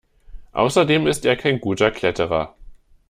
[0.53, 2.55] Außerdem ist er kein guter Kletterer.